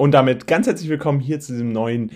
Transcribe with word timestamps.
Und 0.00 0.12
damit 0.12 0.46
ganz 0.46 0.68
herzlich 0.68 0.88
willkommen 0.88 1.18
hier 1.18 1.40
zu 1.40 1.50
diesem 1.50 1.72
neuen 1.72 2.12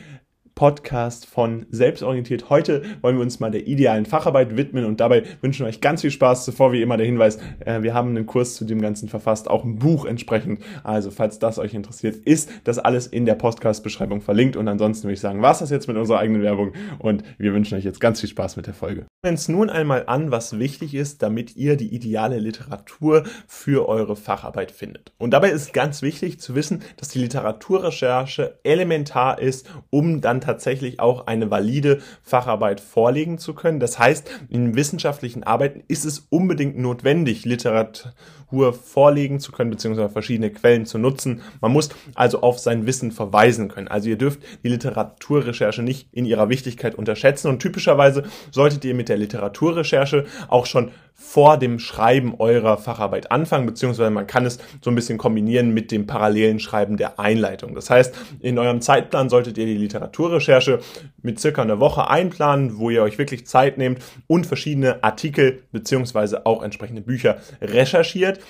Podcast 0.54 1.26
von 1.26 1.66
Selbstorientiert. 1.70 2.50
Heute 2.50 2.82
wollen 3.00 3.16
wir 3.16 3.22
uns 3.22 3.40
mal 3.40 3.50
der 3.50 3.66
idealen 3.66 4.06
Facharbeit 4.06 4.56
widmen 4.56 4.84
und 4.84 5.00
dabei 5.00 5.22
wünschen 5.40 5.64
wir 5.64 5.68
euch 5.68 5.80
ganz 5.80 6.02
viel 6.02 6.10
Spaß. 6.10 6.44
Zuvor 6.44 6.72
wie 6.72 6.82
immer 6.82 6.96
der 6.96 7.06
Hinweis, 7.06 7.38
äh, 7.60 7.82
wir 7.82 7.94
haben 7.94 8.10
einen 8.10 8.26
Kurs 8.26 8.54
zu 8.54 8.64
dem 8.64 8.80
Ganzen 8.80 9.08
verfasst, 9.08 9.48
auch 9.48 9.64
ein 9.64 9.78
Buch 9.78 10.04
entsprechend. 10.04 10.60
Also 10.84 11.10
falls 11.10 11.38
das 11.38 11.58
euch 11.58 11.74
interessiert, 11.74 12.16
ist 12.16 12.50
das 12.64 12.78
alles 12.78 13.06
in 13.06 13.26
der 13.26 13.34
Podcast-Beschreibung 13.34 14.20
verlinkt. 14.20 14.56
Und 14.56 14.68
ansonsten 14.68 15.04
würde 15.04 15.14
ich 15.14 15.20
sagen, 15.20 15.42
was 15.42 15.60
das 15.60 15.70
jetzt 15.70 15.88
mit 15.88 15.96
unserer 15.96 16.18
eigenen 16.18 16.42
Werbung 16.42 16.72
und 16.98 17.24
wir 17.38 17.54
wünschen 17.54 17.76
euch 17.76 17.84
jetzt 17.84 18.00
ganz 18.00 18.20
viel 18.20 18.28
Spaß 18.28 18.56
mit 18.56 18.66
der 18.66 18.74
Folge. 18.74 19.06
Wir 19.22 19.30
uns 19.30 19.48
nun 19.48 19.70
einmal 19.70 20.04
an, 20.08 20.30
was 20.30 20.58
wichtig 20.58 20.94
ist, 20.94 21.22
damit 21.22 21.56
ihr 21.56 21.76
die 21.76 21.94
ideale 21.94 22.38
Literatur 22.38 23.24
für 23.46 23.88
eure 23.88 24.16
Facharbeit 24.16 24.72
findet. 24.72 25.12
Und 25.16 25.30
dabei 25.30 25.50
ist 25.50 25.72
ganz 25.72 26.02
wichtig 26.02 26.40
zu 26.40 26.54
wissen, 26.54 26.82
dass 26.96 27.08
die 27.08 27.20
Literaturrecherche 27.20 28.58
elementar 28.64 29.40
ist, 29.40 29.70
um 29.90 30.20
dann 30.20 30.41
tatsächlich 30.42 31.00
auch 31.00 31.26
eine 31.26 31.50
valide 31.50 32.00
Facharbeit 32.22 32.80
vorlegen 32.80 33.38
zu 33.38 33.54
können. 33.54 33.80
Das 33.80 33.98
heißt, 33.98 34.30
in 34.48 34.76
wissenschaftlichen 34.76 35.42
Arbeiten 35.42 35.82
ist 35.88 36.04
es 36.04 36.26
unbedingt 36.30 36.78
notwendig, 36.78 37.44
Literatur 37.44 38.72
vorlegen 38.72 39.40
zu 39.40 39.52
können, 39.52 39.70
beziehungsweise 39.70 40.10
verschiedene 40.10 40.50
Quellen 40.50 40.84
zu 40.84 40.98
nutzen. 40.98 41.40
Man 41.60 41.72
muss 41.72 41.88
also 42.14 42.42
auf 42.42 42.58
sein 42.58 42.86
Wissen 42.86 43.12
verweisen 43.12 43.68
können. 43.68 43.88
Also 43.88 44.10
ihr 44.10 44.18
dürft 44.18 44.40
die 44.62 44.68
Literaturrecherche 44.68 45.82
nicht 45.82 46.08
in 46.12 46.26
ihrer 46.26 46.48
Wichtigkeit 46.48 46.94
unterschätzen 46.94 47.48
und 47.48 47.60
typischerweise 47.60 48.24
solltet 48.50 48.84
ihr 48.84 48.94
mit 48.94 49.08
der 49.08 49.16
Literaturrecherche 49.16 50.26
auch 50.48 50.66
schon 50.66 50.90
vor 51.14 51.56
dem 51.56 51.78
Schreiben 51.78 52.34
eurer 52.38 52.76
Facharbeit 52.76 53.30
anfangen, 53.30 53.66
beziehungsweise 53.66 54.10
man 54.10 54.26
kann 54.26 54.44
es 54.44 54.58
so 54.80 54.90
ein 54.90 54.94
bisschen 54.94 55.18
kombinieren 55.18 55.72
mit 55.72 55.90
dem 55.90 56.06
parallelen 56.06 56.58
Schreiben 56.58 56.96
der 56.96 57.18
Einleitung. 57.18 57.74
Das 57.74 57.90
heißt, 57.90 58.14
in 58.40 58.58
eurem 58.58 58.80
Zeitplan 58.80 59.28
solltet 59.28 59.58
ihr 59.58 59.66
die 59.66 59.76
Literaturrecherche 59.76 60.80
mit 61.22 61.40
circa 61.40 61.62
einer 61.62 61.80
Woche 61.80 62.08
einplanen, 62.08 62.78
wo 62.78 62.90
ihr 62.90 63.02
euch 63.02 63.18
wirklich 63.18 63.46
Zeit 63.46 63.78
nehmt 63.78 64.02
und 64.26 64.46
verschiedene 64.46 65.02
Artikel 65.02 65.62
beziehungsweise 65.72 66.46
auch 66.46 66.62
entsprechende 66.62 67.02
Bücher 67.02 67.38
recherchiert 67.60 68.40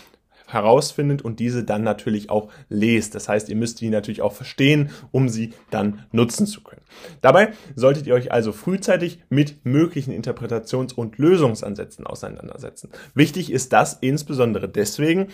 herausfindet 0.52 1.22
und 1.22 1.40
diese 1.40 1.64
dann 1.64 1.82
natürlich 1.82 2.30
auch 2.30 2.48
lest. 2.68 3.14
Das 3.14 3.28
heißt, 3.28 3.48
ihr 3.48 3.56
müsst 3.56 3.80
die 3.80 3.90
natürlich 3.90 4.22
auch 4.22 4.32
verstehen, 4.32 4.90
um 5.10 5.28
sie 5.28 5.52
dann 5.70 6.04
nutzen 6.12 6.46
zu 6.46 6.62
können. 6.62 6.82
Dabei 7.20 7.52
solltet 7.74 8.06
ihr 8.06 8.14
euch 8.14 8.32
also 8.32 8.52
frühzeitig 8.52 9.20
mit 9.28 9.64
möglichen 9.64 10.12
Interpretations- 10.12 10.94
und 10.94 11.18
Lösungsansätzen 11.18 12.06
auseinandersetzen. 12.06 12.90
Wichtig 13.14 13.50
ist 13.50 13.72
das 13.72 13.98
insbesondere 14.00 14.68
deswegen, 14.68 15.28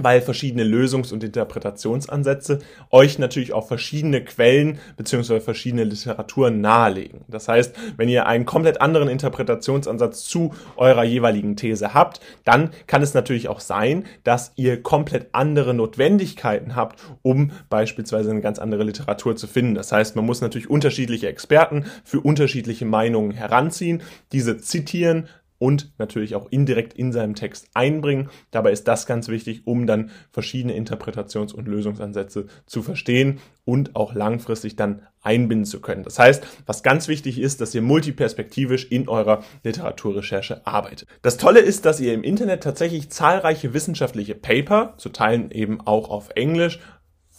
weil 0.00 0.20
verschiedene 0.20 0.64
Lösungs- 0.64 1.12
und 1.12 1.24
Interpretationsansätze 1.24 2.60
euch 2.90 3.18
natürlich 3.18 3.52
auch 3.52 3.66
verschiedene 3.66 4.22
Quellen 4.22 4.78
beziehungsweise 4.96 5.40
verschiedene 5.40 5.84
Literaturen 5.84 6.60
nahelegen. 6.60 7.20
Das 7.28 7.48
heißt, 7.48 7.74
wenn 7.96 8.08
ihr 8.08 8.26
einen 8.26 8.44
komplett 8.44 8.80
anderen 8.80 9.08
Interpretationsansatz 9.08 10.24
zu 10.24 10.54
eurer 10.76 11.04
jeweiligen 11.04 11.56
These 11.56 11.94
habt, 11.94 12.20
dann 12.44 12.70
kann 12.86 13.02
es 13.02 13.14
natürlich 13.14 13.48
auch 13.48 13.60
sein, 13.60 14.04
dass 14.24 14.52
ihr 14.56 14.82
komplett 14.82 15.28
andere 15.32 15.74
Notwendigkeiten 15.74 16.76
habt, 16.76 17.00
um 17.22 17.50
beispielsweise 17.68 18.30
eine 18.30 18.40
ganz 18.40 18.58
andere 18.58 18.84
Literatur 18.84 19.36
zu 19.36 19.46
finden. 19.46 19.74
Das 19.74 19.92
heißt, 19.92 20.16
man 20.16 20.26
muss 20.26 20.40
natürlich 20.40 20.70
unterschiedliche 20.70 21.28
Experten 21.28 21.84
für 22.04 22.20
unterschiedliche 22.20 22.84
Meinungen 22.84 23.32
heranziehen, 23.32 24.02
diese 24.32 24.58
zitieren, 24.58 25.28
und 25.58 25.92
natürlich 25.98 26.34
auch 26.34 26.46
indirekt 26.50 26.94
in 26.94 27.12
seinem 27.12 27.34
Text 27.34 27.68
einbringen. 27.74 28.28
Dabei 28.50 28.72
ist 28.72 28.88
das 28.88 29.06
ganz 29.06 29.28
wichtig, 29.28 29.66
um 29.66 29.86
dann 29.86 30.10
verschiedene 30.30 30.74
Interpretations- 30.76 31.54
und 31.54 31.68
Lösungsansätze 31.68 32.46
zu 32.66 32.82
verstehen 32.82 33.38
und 33.64 33.96
auch 33.96 34.14
langfristig 34.14 34.76
dann 34.76 35.02
einbinden 35.22 35.64
zu 35.64 35.80
können. 35.80 36.04
Das 36.04 36.18
heißt, 36.18 36.46
was 36.66 36.84
ganz 36.84 37.08
wichtig 37.08 37.40
ist, 37.40 37.60
dass 37.60 37.74
ihr 37.74 37.82
multiperspektivisch 37.82 38.86
in 38.90 39.08
eurer 39.08 39.42
Literaturrecherche 39.64 40.64
arbeitet. 40.66 41.08
Das 41.22 41.36
Tolle 41.36 41.60
ist, 41.60 41.84
dass 41.84 41.98
ihr 41.98 42.14
im 42.14 42.22
Internet 42.22 42.62
tatsächlich 42.62 43.10
zahlreiche 43.10 43.74
wissenschaftliche 43.74 44.36
Paper, 44.36 44.94
zu 44.98 45.08
Teilen 45.08 45.50
eben 45.50 45.80
auch 45.80 46.10
auf 46.10 46.30
Englisch, 46.36 46.78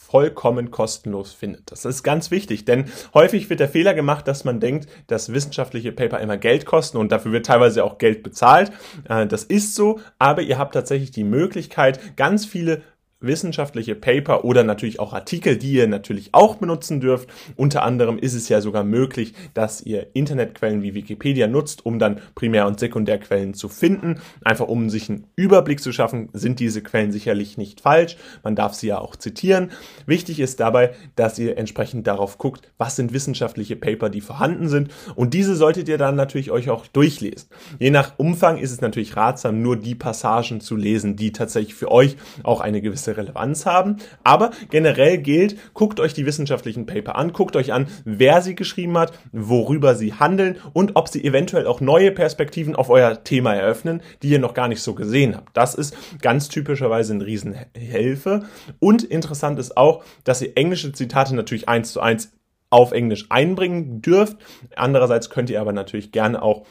vollkommen 0.10 0.72
kostenlos 0.72 1.34
findet. 1.34 1.72
Das 1.72 1.84
ist 1.84 2.04
ganz 2.04 2.32
wichtig, 2.32 2.66
denn 2.66 2.86
häufig 3.14 3.50
wird 3.50 3.60
der 3.60 3.68
Fehler 3.68 3.94
gemacht, 3.94 4.28
dass 4.28 4.46
man 4.46 4.60
denkt, 4.60 4.88
dass 5.08 5.34
wissenschaftliche 5.34 5.92
Paper 5.92 6.20
immer 6.20 6.38
Geld 6.38 6.66
kosten 6.66 6.98
und 6.98 7.12
dafür 7.12 7.34
wird 7.34 7.46
teilweise 7.46 7.84
auch 7.84 7.98
Geld 7.98 8.24
bezahlt. 8.24 8.72
Äh, 9.10 9.28
das 9.28 9.44
ist 9.44 9.76
so, 9.76 10.00
aber 10.18 10.42
ihr 10.42 10.58
habt 10.58 10.74
tatsächlich 10.74 11.12
die 11.12 11.26
Möglichkeit, 11.26 12.16
ganz 12.16 12.46
viele 12.46 12.84
wissenschaftliche 13.20 13.96
Paper 13.96 14.46
oder 14.46 14.64
natürlich 14.64 15.00
auch 15.00 15.14
Artikel, 15.14 15.58
die 15.58 15.74
ihr 15.74 15.88
natürlich 15.88 16.30
auch 16.34 16.56
benutzen 16.56 17.00
dürft. 17.00 17.30
Unter 17.56 17.84
anderem 17.84 18.20
ist 18.20 18.34
es 18.34 18.48
ja 18.50 18.62
sogar 18.62 18.84
möglich, 18.84 19.34
dass 19.54 19.82
ihr 19.82 20.08
Internetquellen 20.14 20.84
wie 20.84 20.94
Wikipedia 20.94 21.48
nutzt, 21.48 21.86
um 21.86 21.98
dann 21.98 22.22
Primär- 22.36 22.68
und 22.68 22.80
Sekundärquellen 22.80 23.54
zu 23.54 23.70
finden. 23.70 24.20
Einfach 24.44 24.68
um 24.68 24.90
sich 24.90 25.10
einen 25.10 25.26
Überblick 25.36 25.82
zu 25.82 25.92
schaffen, 25.92 26.30
sind 26.34 26.60
diese 26.60 26.82
Quellen 26.84 27.12
sicherlich 27.12 27.58
nicht 27.58 27.82
falsch. 27.82 28.18
Man 28.44 28.56
darf 28.56 28.76
sie 28.76 28.88
ja 28.88 29.00
auch 29.00 29.16
zitieren. 29.16 29.72
Wichtig 30.06 30.40
ist 30.40 30.60
dabei, 30.60 30.94
dass 31.16 31.40
ihr 31.40 31.58
entsprechend 31.58 32.06
darauf 32.06 32.38
guckt, 32.38 32.72
was 32.78 32.96
sind 32.96 33.14
wissenschaftliche 33.14 33.76
Paper, 33.76 34.10
die 34.10 34.22
vorhanden 34.22 34.70
sind. 34.70 34.92
Und 35.16 35.34
diese 35.34 35.56
solltet 35.56 35.90
ihr 35.90 35.98
dann 35.98 36.16
natürlich 36.16 36.52
euch 36.52 36.70
auch 36.70 36.86
durchlesen. 36.86 37.50
Je 37.80 37.90
nach 37.90 38.14
Umfang 38.18 38.58
ist 38.58 38.72
es 38.72 38.82
natürlich 38.82 39.16
ratsam, 39.16 39.62
nur 39.62 39.76
die 39.76 39.96
Passagen 39.96 40.62
zu 40.62 40.76
lesen, 40.76 41.16
die 41.16 41.32
tatsächlich 41.32 41.74
für 41.74 41.92
euch 41.92 42.18
auch 42.44 42.62
eine 42.62 42.82
gewisse 42.82 43.07
gewisse 43.08 43.18
Relevanz 43.18 43.66
haben. 43.66 43.98
Aber 44.24 44.52
generell 44.70 45.18
gilt, 45.18 45.74
guckt 45.74 46.00
euch 46.00 46.14
die 46.14 46.26
wissenschaftlichen 46.26 46.86
Paper 46.86 47.16
an, 47.16 47.34
guckt 47.34 47.56
euch 47.56 47.74
an, 47.74 47.88
wer 48.04 48.42
sie 48.42 48.56
geschrieben 48.56 48.98
hat, 48.98 49.18
worüber 49.32 49.96
sie 49.96 50.14
handeln 50.14 50.58
und 50.74 50.96
ob 50.96 51.08
sie 51.08 51.24
eventuell 51.24 51.68
auch 51.68 51.82
neue 51.82 52.12
Perspektiven 52.12 52.76
auf 52.76 52.90
euer 52.90 53.24
Thema 53.24 53.54
eröffnen, 53.54 54.02
die 54.22 54.30
ihr 54.30 54.40
noch 54.40 54.54
gar 54.54 54.68
nicht 54.68 54.82
so 54.82 54.94
gesehen 54.94 55.36
habt. 55.36 55.56
Das 55.56 55.76
ist 55.76 55.96
ganz 56.22 56.50
typischerweise 56.50 57.14
eine 57.14 57.26
Riesenhilfe. 57.26 58.44
Und 58.80 59.04
interessant 59.04 59.60
ist 59.60 59.78
auch, 59.78 60.04
dass 60.24 60.42
ihr 60.42 60.52
englische 60.56 60.92
Zitate 60.92 61.36
natürlich 61.36 61.70
eins 61.70 61.94
zu 61.94 62.02
eins 62.02 62.34
auf 62.70 62.92
Englisch 62.92 63.28
einbringen 63.30 64.02
dürft. 64.02 64.38
Andererseits 64.76 65.30
könnt 65.30 65.50
ihr 65.50 65.62
aber 65.62 65.72
natürlich 65.72 66.12
gerne 66.12 66.42
auch 66.42 66.66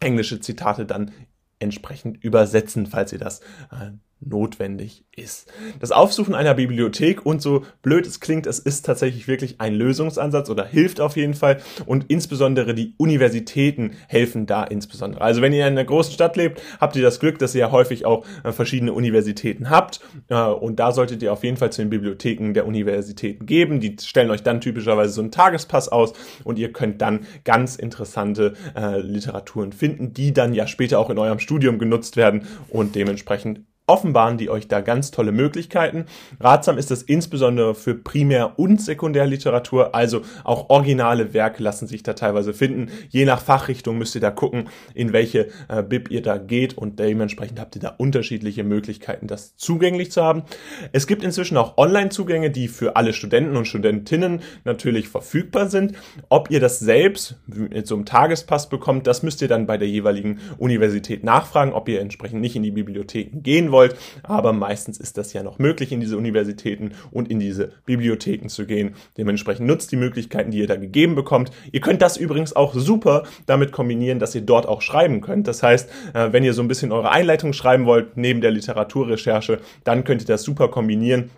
englische 0.00 0.40
Zitate 0.40 0.84
dann 0.84 1.12
entsprechend 1.58 2.22
übersetzen, 2.22 2.86
falls 2.86 3.12
ihr 3.12 3.18
das 3.18 3.40
äh, 3.70 3.92
notwendig 4.20 5.04
ist. 5.16 5.50
Das 5.80 5.92
Aufsuchen 5.92 6.34
einer 6.34 6.54
Bibliothek 6.54 7.24
und 7.24 7.40
so 7.40 7.64
blöd 7.82 8.06
es 8.06 8.20
klingt, 8.20 8.46
es 8.46 8.58
ist 8.58 8.84
tatsächlich 8.84 9.28
wirklich 9.28 9.60
ein 9.60 9.74
Lösungsansatz 9.74 10.50
oder 10.50 10.66
hilft 10.66 11.00
auf 11.00 11.16
jeden 11.16 11.34
Fall 11.34 11.60
und 11.86 12.06
insbesondere 12.08 12.74
die 12.74 12.94
Universitäten 12.98 13.92
helfen 14.08 14.46
da 14.46 14.64
insbesondere. 14.64 15.22
Also 15.22 15.40
wenn 15.40 15.52
ihr 15.52 15.66
in 15.66 15.72
einer 15.72 15.84
großen 15.84 16.12
Stadt 16.12 16.36
lebt, 16.36 16.62
habt 16.80 16.96
ihr 16.96 17.02
das 17.02 17.18
Glück, 17.18 17.38
dass 17.38 17.54
ihr 17.54 17.60
ja 17.60 17.70
häufig 17.70 18.04
auch 18.04 18.24
äh, 18.44 18.52
verschiedene 18.52 18.92
Universitäten 18.92 19.70
habt 19.70 20.00
äh, 20.28 20.42
und 20.42 20.78
da 20.78 20.92
solltet 20.92 21.22
ihr 21.22 21.32
auf 21.32 21.44
jeden 21.44 21.56
Fall 21.56 21.72
zu 21.72 21.82
den 21.82 21.90
Bibliotheken 21.90 22.52
der 22.52 22.66
Universitäten 22.66 23.46
geben. 23.46 23.80
Die 23.80 23.96
stellen 24.00 24.30
euch 24.30 24.42
dann 24.42 24.60
typischerweise 24.60 25.12
so 25.12 25.22
einen 25.22 25.30
Tagespass 25.30 25.88
aus 25.88 26.12
und 26.44 26.58
ihr 26.58 26.72
könnt 26.72 27.00
dann 27.00 27.26
ganz 27.44 27.76
interessante 27.76 28.54
äh, 28.76 29.00
Literaturen 29.00 29.72
finden, 29.72 30.12
die 30.12 30.32
dann 30.32 30.52
ja 30.52 30.66
später 30.66 30.98
auch 30.98 31.10
in 31.10 31.18
eurem 31.18 31.38
Studium 31.38 31.78
genutzt 31.78 32.16
werden 32.16 32.46
und 32.68 32.94
dementsprechend 32.94 33.60
offenbaren 33.90 34.38
die 34.38 34.50
euch 34.50 34.68
da 34.68 34.80
ganz 34.80 35.10
tolle 35.10 35.32
Möglichkeiten. 35.32 36.04
Ratsam 36.38 36.78
ist 36.78 36.92
das 36.92 37.02
insbesondere 37.02 37.74
für 37.74 37.96
Primär- 37.96 38.56
und 38.56 38.80
Sekundärliteratur, 38.80 39.96
also 39.96 40.22
auch 40.44 40.70
originale 40.70 41.34
Werke 41.34 41.60
lassen 41.60 41.88
sich 41.88 42.04
da 42.04 42.12
teilweise 42.12 42.54
finden. 42.54 42.92
Je 43.08 43.24
nach 43.24 43.42
Fachrichtung 43.42 43.98
müsst 43.98 44.14
ihr 44.14 44.20
da 44.20 44.30
gucken, 44.30 44.68
in 44.94 45.12
welche 45.12 45.48
äh, 45.68 45.82
Bib 45.82 46.08
ihr 46.08 46.22
da 46.22 46.38
geht 46.38 46.78
und 46.78 47.00
dementsprechend 47.00 47.58
habt 47.58 47.74
ihr 47.74 47.82
da 47.82 47.88
unterschiedliche 47.88 48.62
Möglichkeiten, 48.62 49.26
das 49.26 49.56
zugänglich 49.56 50.12
zu 50.12 50.22
haben. 50.22 50.44
Es 50.92 51.08
gibt 51.08 51.24
inzwischen 51.24 51.56
auch 51.56 51.76
Online-Zugänge, 51.76 52.52
die 52.52 52.68
für 52.68 52.94
alle 52.94 53.12
Studenten 53.12 53.56
und 53.56 53.66
Studentinnen 53.66 54.40
natürlich 54.64 55.08
verfügbar 55.08 55.68
sind. 55.68 55.94
Ob 56.28 56.48
ihr 56.52 56.60
das 56.60 56.78
selbst 56.78 57.40
mit 57.48 57.88
so 57.88 57.96
einem 57.96 58.04
Tagespass 58.04 58.68
bekommt, 58.68 59.08
das 59.08 59.24
müsst 59.24 59.42
ihr 59.42 59.48
dann 59.48 59.66
bei 59.66 59.78
der 59.78 59.88
jeweiligen 59.88 60.38
Universität 60.58 61.24
nachfragen, 61.24 61.72
ob 61.72 61.88
ihr 61.88 62.00
entsprechend 62.00 62.40
nicht 62.40 62.54
in 62.54 62.62
die 62.62 62.70
Bibliotheken 62.70 63.42
gehen 63.42 63.72
wollt 63.72 63.79
wollt. 63.80 63.96
Aber 64.22 64.52
meistens 64.52 64.98
ist 64.98 65.16
das 65.16 65.32
ja 65.32 65.42
noch 65.42 65.58
möglich, 65.58 65.92
in 65.92 66.00
diese 66.00 66.18
Universitäten 66.18 66.92
und 67.10 67.30
in 67.30 67.40
diese 67.40 67.72
Bibliotheken 67.86 68.48
zu 68.48 68.66
gehen. 68.66 68.94
Dementsprechend 69.16 69.66
nutzt 69.66 69.90
die 69.90 69.96
Möglichkeiten, 69.96 70.50
die 70.50 70.58
ihr 70.58 70.66
da 70.66 70.76
gegeben 70.76 71.14
bekommt. 71.14 71.50
Ihr 71.72 71.80
könnt 71.80 72.02
das 72.02 72.16
übrigens 72.16 72.54
auch 72.54 72.74
super 72.74 73.24
damit 73.46 73.72
kombinieren, 73.72 74.18
dass 74.18 74.34
ihr 74.34 74.42
dort 74.42 74.66
auch 74.66 74.82
schreiben 74.82 75.22
könnt. 75.22 75.48
Das 75.48 75.62
heißt, 75.62 75.88
äh, 76.14 76.32
wenn 76.32 76.44
ihr 76.44 76.52
so 76.52 76.62
ein 76.62 76.68
bisschen 76.68 76.92
eure 76.92 77.10
Einleitung 77.10 77.52
schreiben 77.52 77.86
wollt, 77.86 78.16
neben 78.16 78.42
der 78.42 78.50
Literaturrecherche, 78.50 79.60
dann 79.84 80.04
könnt 80.04 80.20
ihr 80.22 80.26
das 80.26 80.42
super 80.42 80.68
kombinieren 80.68 81.30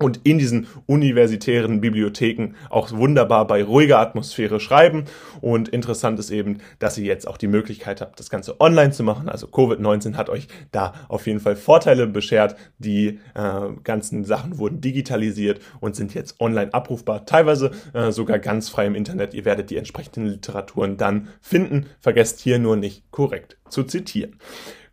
und 0.00 0.20
in 0.22 0.38
diesen 0.38 0.68
universitären 0.86 1.80
Bibliotheken 1.80 2.54
auch 2.70 2.92
wunderbar 2.92 3.46
bei 3.46 3.64
ruhiger 3.64 3.98
Atmosphäre 3.98 4.60
schreiben. 4.60 5.04
Und 5.40 5.68
interessant 5.68 6.18
ist 6.20 6.30
eben, 6.30 6.58
dass 6.78 6.96
ihr 6.98 7.04
jetzt 7.04 7.26
auch 7.26 7.36
die 7.36 7.48
Möglichkeit 7.48 8.00
habt, 8.00 8.20
das 8.20 8.30
Ganze 8.30 8.60
online 8.60 8.92
zu 8.92 9.02
machen. 9.02 9.28
Also 9.28 9.48
Covid-19 9.48 10.14
hat 10.14 10.30
euch 10.30 10.46
da 10.70 10.94
auf 11.08 11.26
jeden 11.26 11.40
Fall 11.40 11.56
Vorteile 11.56 12.06
beschert. 12.06 12.54
Die 12.78 13.18
äh, 13.34 13.72
ganzen 13.82 14.24
Sachen 14.24 14.58
wurden 14.58 14.80
digitalisiert 14.80 15.60
und 15.80 15.96
sind 15.96 16.14
jetzt 16.14 16.40
online 16.40 16.72
abrufbar, 16.72 17.26
teilweise 17.26 17.72
äh, 17.92 18.12
sogar 18.12 18.38
ganz 18.38 18.68
frei 18.68 18.86
im 18.86 18.94
Internet. 18.94 19.34
Ihr 19.34 19.44
werdet 19.44 19.70
die 19.70 19.76
entsprechenden 19.76 20.26
Literaturen 20.26 20.96
dann 20.96 21.28
finden. 21.40 21.86
Vergesst 21.98 22.38
hier 22.38 22.60
nur 22.60 22.76
nicht 22.76 23.10
korrekt 23.10 23.56
zu 23.68 23.82
zitieren. 23.82 24.36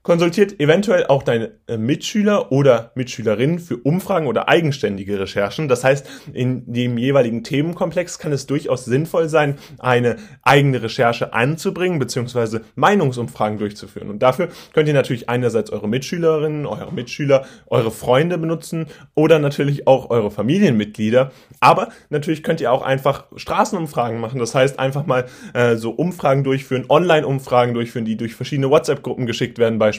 Konsultiert 0.06 0.60
eventuell 0.60 1.07
auch 1.07 1.24
deine 1.24 1.54
äh, 1.66 1.78
Mitschüler 1.78 2.52
oder 2.52 2.92
Mitschülerinnen 2.94 3.57
für 3.57 3.78
Umfragen 3.78 4.28
oder 4.28 4.48
eigenständige 4.48 5.19
Recherchen. 5.19 5.68
Das 5.68 5.84
heißt, 5.84 6.07
in 6.31 6.72
dem 6.72 7.00
jeweiligen 7.00 7.44
Themenkomplex 7.44 8.19
kann 8.19 8.31
es 8.31 8.46
durchaus 8.46 8.86
sinnvoll 8.86 9.30
sein, 9.30 9.57
eine 9.80 10.18
eigene 10.44 10.84
Recherche 10.84 11.34
anzubringen 11.34 11.98
bzw. 11.98 12.60
Meinungsumfragen 12.75 13.57
durchzuführen. 13.57 14.12
Und 14.12 14.19
dafür 14.22 14.50
könnt 14.74 14.88
ihr 14.88 14.94
natürlich 14.94 15.28
einerseits 15.28 15.72
eure 15.72 15.90
Mitschülerinnen, 15.90 16.68
eure 16.68 16.94
Mitschüler, 16.94 17.48
eure 17.66 17.90
Freunde 17.90 18.38
benutzen 18.38 18.86
oder 19.16 19.40
natürlich 19.40 19.88
auch 19.88 20.12
eure 20.12 20.30
Familienmitglieder. 20.30 21.31
Aber 21.62 21.90
natürlich 22.12 22.44
könnt 22.44 22.62
ihr 22.62 22.72
auch 22.72 22.84
einfach 22.84 23.24
Straßenumfragen 23.36 24.19
machen. 24.19 24.38
Das 24.40 24.54
heißt, 24.54 24.78
einfach 24.78 25.08
mal 25.08 25.25
äh, 25.56 25.78
so 25.78 25.90
Umfragen 25.90 26.44
durchführen, 26.44 26.86
Online-Umfragen 26.90 27.74
durchführen, 27.74 28.06
die 28.06 28.18
durch 28.18 28.36
verschiedene 28.36 28.69
WhatsApp-Gruppen 28.69 29.25
geschickt 29.25 29.58
werden 29.58 29.80
beispielsweise. 29.80 29.94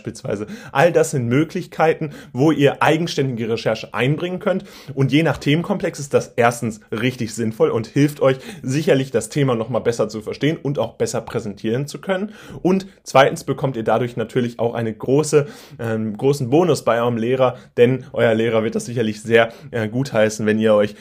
All 0.72 0.92
das 0.92 1.12
sind 1.12 1.26
Möglichkeiten, 1.26 2.10
wo 2.32 2.50
ihr 2.52 2.82
eigenständige 2.82 3.48
Recherche 3.48 3.94
einbringen 3.94 4.38
könnt. 4.38 4.64
Und 4.94 5.12
je 5.12 5.22
nach 5.22 5.38
Themenkomplex 5.38 5.98
ist 5.98 6.14
das 6.14 6.32
erstens 6.36 6.80
richtig 6.90 7.34
sinnvoll 7.34 7.70
und 7.70 7.86
hilft 7.86 8.20
euch 8.20 8.38
sicherlich 8.62 9.10
das 9.10 9.28
Thema 9.28 9.54
nochmal 9.54 9.82
besser 9.82 10.08
zu 10.08 10.20
verstehen 10.20 10.58
und 10.62 10.78
auch 10.78 10.94
besser 10.94 11.20
präsentieren 11.20 11.86
zu 11.86 12.00
können. 12.00 12.32
Und 12.62 12.86
zweitens 13.02 13.44
bekommt 13.44 13.76
ihr 13.76 13.84
dadurch 13.84 14.16
natürlich 14.16 14.58
auch 14.58 14.74
einen 14.74 14.98
große, 14.98 15.46
äh, 15.78 15.98
großen 16.16 16.50
Bonus 16.50 16.84
bei 16.84 17.00
eurem 17.00 17.16
Lehrer, 17.16 17.56
denn 17.76 18.04
euer 18.12 18.34
Lehrer 18.34 18.62
wird 18.62 18.74
das 18.74 18.86
sicherlich 18.86 19.22
sehr 19.22 19.52
äh, 19.70 19.88
gut 19.88 20.12
heißen, 20.12 20.46
wenn 20.46 20.58
ihr 20.58 20.74
euch 20.74 20.94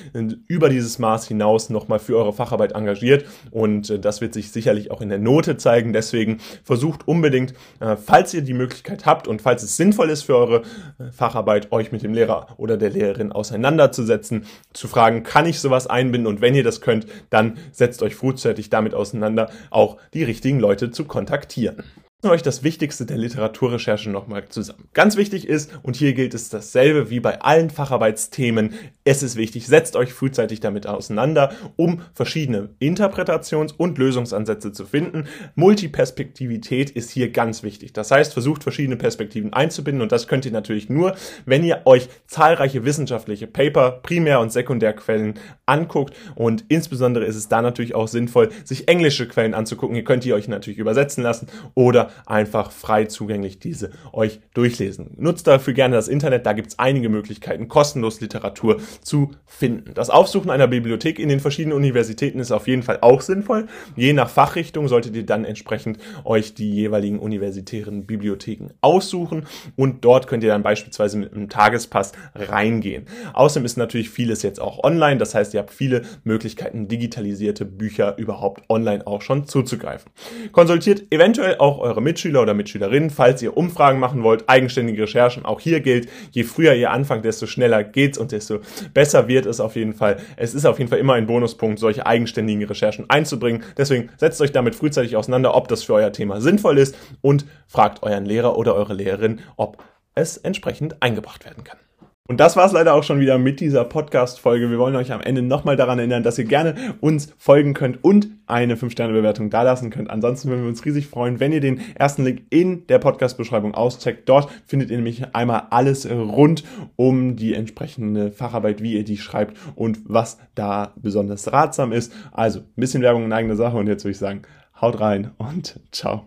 über 0.48 0.70
dieses 0.70 1.00
Maß 1.00 1.28
hinaus 1.28 1.70
nochmal 1.70 2.00
für 2.00 2.18
eure 2.18 2.34
Facharbeit 2.34 2.74
engagiert. 2.74 3.26
Und 3.52 3.90
äh, 3.90 4.00
das 4.00 4.22
wird 4.22 4.34
sich 4.34 4.52
sicherlich 4.52 4.92
auch 4.92 5.02
in 5.02 5.10
der 5.10 5.20
Note 5.20 5.58
zeigen. 5.58 5.94
Deswegen 5.94 6.40
versucht 6.64 7.08
unbedingt, 7.08 7.54
äh, 7.80 7.96
falls 7.96 8.34
ihr 8.34 8.42
die 8.42 8.54
Möglichkeit 8.54 8.85
Möglichkeit 8.86 9.06
habt 9.06 9.28
und 9.28 9.42
falls 9.42 9.64
es 9.64 9.78
sinnvoll 9.78 10.10
ist 10.10 10.24
für 10.24 10.36
eure 10.36 10.62
äh, 11.00 11.12
Facharbeit, 11.12 11.72
euch 11.72 11.92
mit 11.92 12.04
dem 12.04 12.14
Lehrer 12.14 12.48
oder 12.58 12.78
der 12.78 12.90
Lehrerin 12.90 13.32
auseinanderzusetzen, 13.32 14.46
zu 14.74 14.88
fragen, 14.88 15.24
kann 15.24 15.46
ich 15.46 15.60
sowas 15.60 15.88
einbinden? 15.88 16.28
Und 16.28 16.42
wenn 16.42 16.56
ihr 16.56 16.64
das 16.64 16.82
könnt, 16.82 17.08
dann 17.30 17.58
setzt 17.72 18.04
euch 18.04 18.16
frühzeitig 18.16 18.70
damit 18.70 18.94
auseinander, 18.94 19.50
auch 19.72 19.98
die 20.14 20.24
richtigen 20.24 20.60
Leute 20.60 20.92
zu 20.92 21.06
kontaktieren 21.06 21.84
euch 22.30 22.42
das 22.42 22.64
Wichtigste 22.64 23.06
der 23.06 23.18
Literaturrecherche 23.18 24.10
nochmal 24.10 24.46
zusammen. 24.50 24.88
Ganz 24.94 25.18
wichtig 25.18 25.48
ist, 25.48 25.72
und 25.84 25.96
hier 25.96 26.14
gilt 26.14 26.34
es 26.34 26.50
dasselbe 26.50 27.10
wie 27.10 27.20
bei 27.20 27.42
allen 27.42 27.70
Facharbeitsthemen, 27.70 28.74
es 29.04 29.22
ist 29.22 29.36
wichtig, 29.36 29.68
setzt 29.68 29.96
euch 29.96 30.14
frühzeitig 30.14 30.60
damit 30.60 30.88
auseinander, 30.88 31.54
um 31.76 32.02
verschiedene 32.14 32.70
Interpretations- 32.80 33.74
und 33.76 33.98
Lösungsansätze 33.98 34.72
zu 34.72 34.86
finden. 34.86 35.28
Multiperspektivität 35.56 36.90
ist 36.90 37.12
hier 37.12 37.32
ganz 37.32 37.62
wichtig. 37.62 37.94
Das 37.94 38.10
heißt, 38.10 38.34
versucht 38.34 38.64
verschiedene 38.64 38.98
Perspektiven 38.98 39.54
einzubinden 39.54 40.02
und 40.02 40.12
das 40.12 40.28
könnt 40.28 40.46
ihr 40.46 40.52
natürlich 40.52 40.90
nur, 40.90 41.16
wenn 41.46 41.64
ihr 41.64 41.82
euch 41.86 42.10
zahlreiche 42.28 42.84
wissenschaftliche 42.86 43.48
Paper, 43.48 43.92
Primär- 44.02 44.40
und 44.40 44.52
Sekundärquellen 44.52 45.36
anguckt 45.66 46.16
und 46.36 46.66
insbesondere 46.68 47.26
ist 47.26 47.36
es 47.36 47.48
da 47.48 47.62
natürlich 47.62 47.96
auch 47.96 48.08
sinnvoll, 48.08 48.50
sich 48.64 48.88
englische 48.88 49.28
Quellen 49.28 49.54
anzugucken. 49.54 49.96
Ihr 49.96 50.04
könnt 50.04 50.24
die 50.24 50.34
euch 50.34 50.48
natürlich 50.48 50.80
übersetzen 50.80 51.24
lassen 51.24 51.48
oder 51.74 52.10
einfach 52.26 52.72
frei 52.72 53.06
zugänglich 53.06 53.60
diese 53.60 53.92
euch 54.14 54.40
durchlesen. 54.54 55.12
Nutzt 55.18 55.48
dafür 55.48 55.74
gerne 55.74 55.96
das 55.96 56.08
Internet, 56.08 56.46
da 56.46 56.54
gibt 56.54 56.70
es 56.70 56.80
einige 56.80 57.10
Möglichkeiten, 57.10 57.68
kostenlos 57.68 58.22
Literatur 58.22 58.78
zu 59.02 59.32
finden. 59.46 59.94
Das 59.94 60.10
Aufsuchen 60.10 60.50
einer 60.50 60.68
Bibliothek 60.68 61.20
in 61.20 61.30
den 61.30 61.40
verschiedenen 61.40 61.78
Universitäten 61.78 62.40
ist 62.40 62.52
auf 62.52 62.68
jeden 62.68 62.84
Fall 62.84 63.00
auch 63.02 63.22
sinnvoll. 63.22 63.68
Je 63.96 64.14
nach 64.14 64.30
Fachrichtung 64.30 64.88
solltet 64.88 65.16
ihr 65.16 65.26
dann 65.26 65.46
entsprechend 65.46 66.00
euch 66.24 66.54
die 66.54 66.72
jeweiligen 66.74 67.20
universitären 67.20 68.06
Bibliotheken 68.06 68.70
aussuchen 68.82 69.46
und 69.76 70.04
dort 70.06 70.28
könnt 70.28 70.44
ihr 70.44 70.50
dann 70.50 70.64
beispielsweise 70.64 71.18
mit 71.18 71.34
einem 71.34 71.50
Tagespass 71.50 72.12
reingehen. 72.34 73.06
Außerdem 73.34 73.66
ist 73.66 73.78
natürlich 73.78 74.10
vieles 74.10 74.42
jetzt 74.42 74.60
auch 74.60 74.84
online, 74.84 75.18
das 75.18 75.36
heißt, 75.36 75.54
ihr 75.54 75.60
habt 75.60 75.72
viele 75.72 76.04
Möglichkeiten, 76.24 76.88
digitalisierte 76.88 77.66
Bücher 77.66 78.18
überhaupt 78.18 78.64
online 78.70 79.06
auch 79.06 79.22
schon 79.22 79.48
zuzugreifen. 79.48 80.12
Konsultiert 80.52 81.04
eventuell 81.12 81.58
auch 81.58 81.80
eure 81.80 82.02
Mitschüler 82.06 82.42
oder 82.42 82.54
Mitschülerinnen, 82.54 83.10
falls 83.10 83.42
ihr 83.42 83.58
Umfragen 83.58 84.00
machen 84.00 84.24
wollt, 84.24 84.48
eigenständige 84.48 85.04
Recherchen. 85.04 85.44
Auch 85.44 85.60
hier 85.60 85.82
gilt, 85.82 86.08
je 86.32 86.44
früher 86.44 86.74
ihr 86.74 86.92
anfangt, 86.92 87.26
desto 87.26 87.48
schneller 87.48 87.84
geht's 87.84 88.18
und 88.18 88.32
desto 88.32 88.60
besser 88.94 89.28
wird 89.28 89.46
es 89.46 89.60
auf 89.60 89.76
jeden 89.76 89.94
Fall. 89.94 90.18
Es 90.38 90.56
ist 90.56 90.66
auf 90.66 90.80
jeden 90.80 90.90
Fall 90.90 91.00
immer 91.00 91.16
ein 91.16 91.28
Bonuspunkt, 91.28 91.80
solche 91.80 92.06
eigenständigen 92.06 92.64
Recherchen 92.64 93.10
einzubringen. 93.10 93.64
Deswegen 93.78 94.10
setzt 94.18 94.40
euch 94.40 94.54
damit 94.54 94.76
frühzeitig 94.76 95.18
auseinander, 95.18 95.56
ob 95.56 95.68
das 95.68 95.84
für 95.84 95.96
euer 95.96 96.14
Thema 96.14 96.40
sinnvoll 96.40 96.78
ist 96.78 96.96
und 97.22 97.46
fragt 97.68 98.04
euren 98.04 98.26
Lehrer 98.26 98.58
oder 98.58 98.76
eure 98.76 98.94
Lehrerin, 98.94 99.42
ob 99.58 99.84
es 100.14 100.38
entsprechend 100.38 101.02
eingebracht 101.02 101.44
werden 101.44 101.66
kann. 101.66 101.78
Und 102.28 102.40
das 102.40 102.56
war 102.56 102.66
es 102.66 102.72
leider 102.72 102.96
auch 102.96 103.04
schon 103.04 103.20
wieder 103.20 103.38
mit 103.38 103.60
dieser 103.60 103.84
Podcast-Folge. 103.84 104.72
Wir 104.72 104.80
wollen 104.80 104.96
euch 104.96 105.12
am 105.12 105.22
Ende 105.22 105.44
nochmal 105.44 105.76
daran 105.76 106.00
erinnern, 106.00 106.24
dass 106.24 106.40
ihr 106.40 106.46
gerne 106.46 106.74
uns 107.00 107.32
folgen 107.38 107.76
könnt 107.76 108.04
und 108.04 108.30
eine 108.48 108.78
5-Sterne-Bewertung 108.78 109.52
dalassen 109.52 109.92
könnt. 109.92 110.10
Ansonsten 110.10 110.50
würden 110.50 110.64
wir 110.64 110.70
uns 110.70 110.84
riesig 110.86 111.06
freuen, 111.06 111.40
wenn 111.40 111.52
ihr 111.52 111.62
den 111.62 111.82
ersten 111.94 112.24
Link 112.24 112.42
in 112.50 112.88
der 112.88 112.98
Podcast-Beschreibung 112.98 113.76
auscheckt. 113.76 114.28
Dort 114.28 114.50
findet 114.66 114.90
ihr 114.90 114.98
nämlich 114.98 115.36
einmal 115.36 115.68
alles 115.70 116.10
rund 116.10 116.64
um 116.96 117.36
die 117.36 117.54
entsprechende 117.54 118.32
Facharbeit, 118.32 118.82
wie 118.82 118.94
ihr 118.94 119.04
die 119.04 119.18
schreibt 119.18 119.56
und 119.76 120.00
was 120.06 120.40
da 120.56 120.94
besonders 120.96 121.54
ratsam 121.54 121.92
ist. 121.92 122.12
Also 122.32 122.62
ein 122.62 122.66
bisschen 122.76 123.04
Werbung 123.04 123.26
in 123.26 123.34
eigener 123.34 123.56
Sache 123.56 123.78
und 123.78 123.86
jetzt 123.86 124.04
würde 124.04 124.14
ich 124.14 124.18
sagen, 124.18 124.42
haut 124.82 125.00
rein 125.00 125.30
und 125.38 125.80
ciao. 125.92 126.24